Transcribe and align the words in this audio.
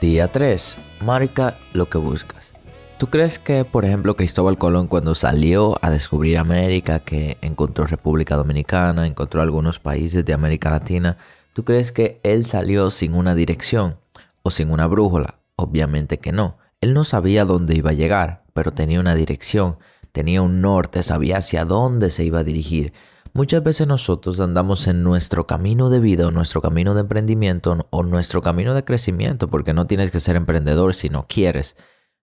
Día 0.00 0.32
3. 0.32 0.78
Marca 1.02 1.58
lo 1.74 1.90
que 1.90 1.98
buscas. 1.98 2.54
¿Tú 2.96 3.08
crees 3.08 3.38
que, 3.38 3.66
por 3.66 3.84
ejemplo, 3.84 4.16
Cristóbal 4.16 4.56
Colón 4.56 4.86
cuando 4.86 5.14
salió 5.14 5.76
a 5.82 5.90
descubrir 5.90 6.38
América, 6.38 7.00
que 7.00 7.36
encontró 7.42 7.86
República 7.86 8.36
Dominicana, 8.36 9.06
encontró 9.06 9.42
algunos 9.42 9.78
países 9.78 10.24
de 10.24 10.32
América 10.32 10.70
Latina, 10.70 11.18
¿tú 11.52 11.66
crees 11.66 11.92
que 11.92 12.18
él 12.22 12.46
salió 12.46 12.90
sin 12.90 13.14
una 13.14 13.34
dirección 13.34 13.98
o 14.42 14.50
sin 14.50 14.70
una 14.70 14.86
brújula? 14.86 15.34
Obviamente 15.56 16.16
que 16.16 16.32
no. 16.32 16.56
Él 16.80 16.94
no 16.94 17.04
sabía 17.04 17.44
dónde 17.44 17.76
iba 17.76 17.90
a 17.90 17.94
llegar, 17.94 18.44
pero 18.54 18.72
tenía 18.72 19.00
una 19.00 19.14
dirección, 19.14 19.76
tenía 20.12 20.40
un 20.40 20.60
norte, 20.60 21.02
sabía 21.02 21.36
hacia 21.36 21.66
dónde 21.66 22.08
se 22.08 22.24
iba 22.24 22.38
a 22.38 22.44
dirigir. 22.44 22.94
Muchas 23.32 23.62
veces 23.62 23.86
nosotros 23.86 24.40
andamos 24.40 24.88
en 24.88 25.04
nuestro 25.04 25.46
camino 25.46 25.88
de 25.88 26.00
vida 26.00 26.26
o 26.26 26.30
nuestro 26.32 26.60
camino 26.60 26.94
de 26.94 27.02
emprendimiento 27.02 27.86
o 27.90 28.02
nuestro 28.02 28.42
camino 28.42 28.74
de 28.74 28.84
crecimiento, 28.84 29.48
porque 29.48 29.72
no 29.72 29.86
tienes 29.86 30.10
que 30.10 30.18
ser 30.18 30.34
emprendedor 30.34 30.94
si 30.94 31.10
no 31.10 31.26
quieres. 31.28 31.76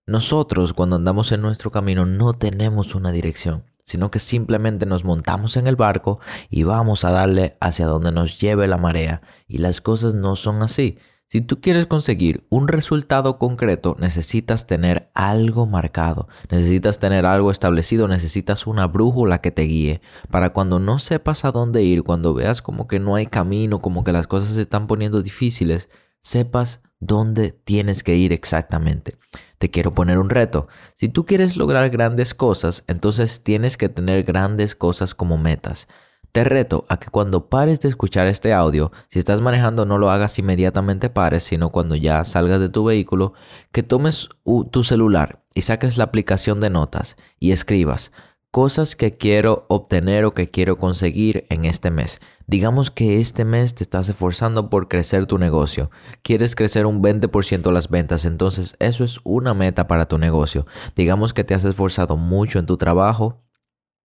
Nosotros 0.05 0.73
cuando 0.73 0.97
andamos 0.97 1.31
en 1.31 1.41
nuestro 1.41 1.71
camino 1.71 2.05
no 2.05 2.33
tenemos 2.33 2.93
una 2.93 3.13
dirección, 3.13 3.63
sino 3.85 4.11
que 4.11 4.19
simplemente 4.19 4.85
nos 4.85 5.05
montamos 5.05 5.55
en 5.55 5.67
el 5.67 5.77
barco 5.77 6.19
y 6.49 6.63
vamos 6.63 7.05
a 7.05 7.11
darle 7.11 7.55
hacia 7.61 7.87
donde 7.87 8.11
nos 8.11 8.39
lleve 8.39 8.67
la 8.67 8.77
marea. 8.77 9.21
Y 9.47 9.59
las 9.59 9.79
cosas 9.79 10.13
no 10.13 10.35
son 10.35 10.61
así. 10.61 10.97
Si 11.29 11.41
tú 11.41 11.59
quieres 11.59 11.87
conseguir 11.87 12.47
un 12.49 12.69
resultado 12.69 13.37
concreto, 13.37 13.97
necesitas 13.99 14.65
tener 14.65 15.11
algo 15.13 15.65
marcado, 15.65 16.29
necesitas 16.49 16.99
tener 16.99 17.25
algo 17.25 17.51
establecido, 17.51 18.07
necesitas 18.07 18.65
una 18.65 18.87
brújula 18.87 19.41
que 19.41 19.51
te 19.51 19.63
guíe 19.63 19.99
para 20.31 20.53
cuando 20.53 20.79
no 20.79 20.99
sepas 20.99 21.43
a 21.43 21.51
dónde 21.51 21.83
ir, 21.83 22.03
cuando 22.03 22.33
veas 22.33 22.61
como 22.61 22.87
que 22.87 22.99
no 22.99 23.15
hay 23.15 23.25
camino, 23.25 23.79
como 23.79 24.05
que 24.05 24.13
las 24.13 24.25
cosas 24.25 24.55
se 24.55 24.61
están 24.61 24.87
poniendo 24.87 25.21
difíciles, 25.21 25.89
sepas 26.21 26.81
dónde 27.01 27.51
tienes 27.51 28.03
que 28.03 28.15
ir 28.15 28.31
exactamente. 28.31 29.17
Te 29.57 29.69
quiero 29.69 29.93
poner 29.93 30.19
un 30.19 30.29
reto. 30.29 30.69
Si 30.95 31.09
tú 31.09 31.25
quieres 31.25 31.57
lograr 31.57 31.89
grandes 31.89 32.35
cosas, 32.35 32.85
entonces 32.87 33.43
tienes 33.43 33.75
que 33.75 33.89
tener 33.89 34.23
grandes 34.23 34.77
cosas 34.77 35.13
como 35.13 35.37
metas. 35.37 35.89
Te 36.31 36.43
reto 36.43 36.85
a 36.89 36.97
que 36.97 37.09
cuando 37.09 37.49
pares 37.49 37.79
de 37.79 37.89
escuchar 37.89 38.27
este 38.27 38.53
audio, 38.53 38.91
si 39.09 39.19
estás 39.19 39.41
manejando 39.41 39.85
no 39.85 39.97
lo 39.97 40.11
hagas 40.11 40.37
inmediatamente 40.39 41.09
pares, 41.09 41.43
sino 41.43 41.71
cuando 41.71 41.95
ya 41.95 42.23
salgas 42.25 42.59
de 42.59 42.69
tu 42.69 42.83
vehículo, 42.83 43.33
que 43.71 43.83
tomes 43.83 44.29
tu 44.71 44.83
celular 44.83 45.43
y 45.53 45.63
saques 45.63 45.97
la 45.97 46.03
aplicación 46.03 46.59
de 46.59 46.69
notas 46.69 47.17
y 47.39 47.51
escribas 47.51 48.11
cosas 48.51 48.95
que 48.95 49.11
quiero 49.11 49.65
obtener 49.69 50.25
o 50.25 50.33
que 50.33 50.49
quiero 50.49 50.77
conseguir 50.77 51.45
en 51.49 51.65
este 51.65 51.91
mes. 51.91 52.19
Digamos 52.47 52.91
que 52.91 53.19
este 53.19 53.45
mes 53.45 53.75
te 53.75 53.83
estás 53.83 54.09
esforzando 54.09 54.69
por 54.69 54.87
crecer 54.87 55.25
tu 55.27 55.37
negocio. 55.37 55.91
Quieres 56.23 56.55
crecer 56.55 56.85
un 56.85 57.03
20% 57.03 57.71
las 57.71 57.89
ventas, 57.89 58.25
entonces 58.25 58.75
eso 58.79 59.03
es 59.03 59.19
una 59.23 59.53
meta 59.53 59.85
para 59.85 60.07
tu 60.07 60.17
negocio. 60.17 60.65
Digamos 60.95 61.33
que 61.33 61.43
te 61.43 61.53
has 61.53 61.65
esforzado 61.65 62.17
mucho 62.17 62.57
en 62.57 62.65
tu 62.65 62.77
trabajo 62.77 63.43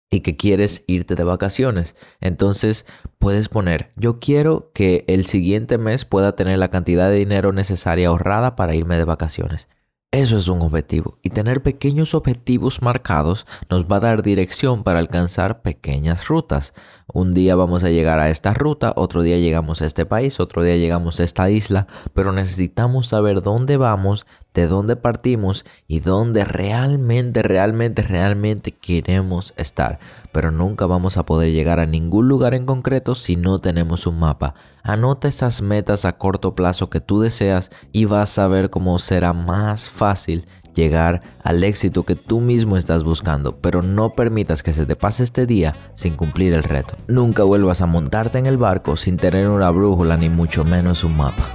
y 0.09 0.21
que 0.21 0.35
quieres 0.35 0.83
irte 0.87 1.15
de 1.15 1.23
vacaciones. 1.23 1.95
Entonces 2.21 2.85
puedes 3.19 3.49
poner, 3.49 3.91
yo 3.95 4.19
quiero 4.19 4.71
que 4.73 5.05
el 5.07 5.25
siguiente 5.25 5.77
mes 5.77 6.05
pueda 6.05 6.35
tener 6.35 6.57
la 6.57 6.71
cantidad 6.71 7.09
de 7.09 7.17
dinero 7.17 7.53
necesaria 7.53 8.07
ahorrada 8.07 8.55
para 8.55 8.75
irme 8.75 8.97
de 8.97 9.05
vacaciones. 9.05 9.69
Eso 10.11 10.37
es 10.37 10.47
un 10.47 10.63
objetivo 10.63 11.19
y 11.21 11.29
tener 11.29 11.61
pequeños 11.61 12.15
objetivos 12.15 12.81
marcados 12.81 13.45
nos 13.69 13.85
va 13.85 13.97
a 13.97 13.99
dar 13.99 14.23
dirección 14.23 14.83
para 14.83 14.97
alcanzar 14.97 15.61
pequeñas 15.61 16.27
rutas. 16.27 16.73
Un 17.13 17.35
día 17.35 17.55
vamos 17.55 17.83
a 17.83 17.91
llegar 17.91 18.19
a 18.19 18.31
esta 18.31 18.55
ruta, 18.55 18.91
otro 18.95 19.21
día 19.21 19.37
llegamos 19.37 19.83
a 19.83 19.85
este 19.85 20.07
país, 20.07 20.39
otro 20.39 20.63
día 20.63 20.77
llegamos 20.77 21.19
a 21.19 21.23
esta 21.23 21.51
isla, 21.51 21.85
pero 22.15 22.31
necesitamos 22.31 23.07
saber 23.07 23.41
dónde 23.41 23.77
vamos, 23.77 24.25
de 24.55 24.67
dónde 24.67 24.95
partimos 24.95 25.63
y 25.87 25.99
dónde 25.99 26.43
realmente, 26.43 27.43
realmente, 27.43 28.01
realmente 28.01 28.71
queremos 28.71 29.53
estar. 29.57 29.99
Pero 30.31 30.51
nunca 30.51 30.87
vamos 30.87 31.17
a 31.17 31.25
poder 31.25 31.51
llegar 31.51 31.79
a 31.79 31.85
ningún 31.85 32.27
lugar 32.27 32.55
en 32.55 32.65
concreto 32.65 33.13
si 33.13 33.35
no 33.35 33.59
tenemos 33.59 34.07
un 34.07 34.19
mapa. 34.19 34.55
Anota 34.83 35.27
esas 35.27 35.61
metas 35.61 36.05
a 36.05 36.17
corto 36.17 36.55
plazo 36.55 36.89
que 36.89 36.99
tú 36.99 37.19
deseas 37.19 37.71
y 37.91 38.05
vas 38.05 38.37
a 38.37 38.47
ver 38.47 38.69
cómo 38.69 38.97
será 38.99 39.33
más 39.33 39.89
fácil 39.89 39.98
llegar 40.73 41.21
al 41.43 41.63
éxito 41.63 42.03
que 42.03 42.15
tú 42.15 42.39
mismo 42.39 42.77
estás 42.77 43.03
buscando, 43.03 43.57
pero 43.57 43.81
no 43.81 44.11
permitas 44.11 44.63
que 44.63 44.73
se 44.73 44.85
te 44.85 44.95
pase 44.95 45.23
este 45.23 45.45
día 45.45 45.75
sin 45.95 46.15
cumplir 46.15 46.53
el 46.53 46.63
reto. 46.63 46.95
Nunca 47.07 47.43
vuelvas 47.43 47.81
a 47.81 47.85
montarte 47.85 48.39
en 48.39 48.45
el 48.45 48.57
barco 48.57 48.97
sin 48.97 49.17
tener 49.17 49.49
una 49.49 49.69
brújula 49.71 50.17
ni 50.17 50.29
mucho 50.29 50.63
menos 50.63 51.03
un 51.03 51.17
mapa. 51.17 51.45